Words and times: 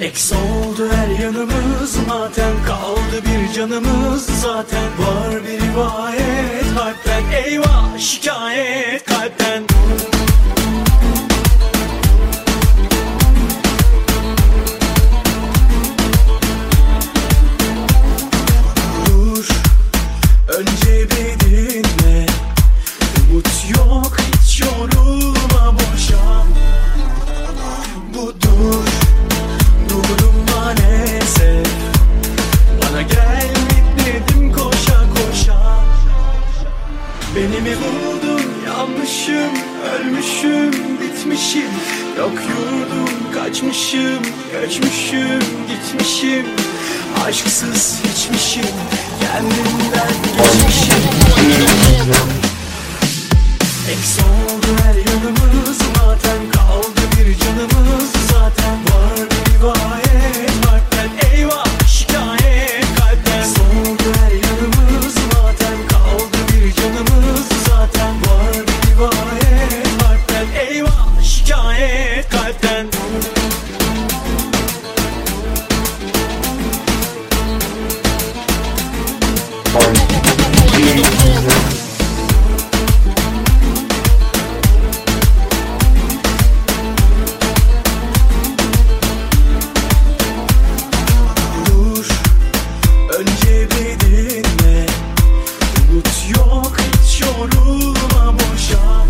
Eks 0.00 0.32
oldu 0.32 0.88
her 0.92 1.24
yanımız 1.24 1.96
maten 2.08 2.52
Kaldı 2.66 3.22
bir 3.24 3.52
canımız 3.52 4.40
zaten. 4.40 4.84
Var 4.98 5.44
bir 5.44 5.60
rivayet 5.60 6.54
kalpten 6.74 7.32
Eyvah 7.44 7.98
şikayet 7.98 9.04
kalpten. 9.04 9.62
Dur 19.06 19.48
önce 20.48 21.10
bir 21.10 21.40
dinle 21.40 21.83
Beni 37.64 37.76
buldun? 37.76 38.42
Yanmışım 38.66 39.52
Ölmüşüm 39.94 40.72
bitmişim. 41.00 41.70
Yok 42.18 42.32
yurdum 42.48 43.32
kaçmışım 43.34 44.22
Göçmüşüm 44.52 45.40
gitmişim. 45.68 46.46
Aşksız 47.26 48.00
hiçmişim 48.04 48.74
Kendimden 49.20 50.14
geçmişim. 50.36 51.04
Eks 53.90 54.18
oldu 54.18 54.66
her 54.82 54.94
yanımız 54.94 55.78
zaten 55.78 56.50
Kaldı 56.52 57.00
bir 57.16 57.38
canımız. 57.38 58.10
Zaten 58.32 58.78
Önce 93.18 93.68
bir 93.70 94.00
dinle. 94.00 94.86
Yok 96.36 96.76
hiç 96.78 97.20
yorulma 97.20 98.34
boşa. 98.34 99.03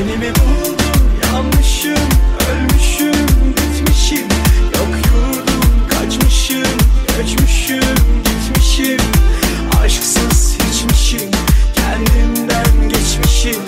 Beni 0.00 0.16
mi 0.16 0.32
buldun 0.34 1.10
yanmışım 1.24 2.08
ölmüşüm 2.50 3.28
bitmişim 3.56 4.28
Yok 4.74 4.88
yurdum 5.06 5.88
kaçmışım 5.90 6.78
göçmüşüm 7.20 7.96
gitmişim. 8.24 9.00
Aşksız 9.82 10.56
hiçmişim 10.58 11.30
kendimden 11.74 12.88
geçmişim. 12.88 13.62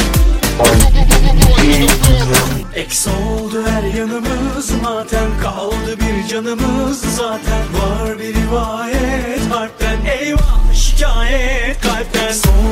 Eksi 2.75 3.11
oldu 3.11 3.65
her 3.67 3.83
yanımız 3.83 4.67
zaten 4.85 5.31
Kaldı 5.43 5.97
bir 6.01 6.29
canımız 6.29 7.01
zaten. 7.17 7.63
Var 7.75 8.19
bir 8.19 8.35
rivayet 8.35 9.51
harpten 9.51 9.97
Eyvah 10.21 10.75
şikayet 10.75 11.81
kalpten. 11.81 12.33
Son 12.33 12.72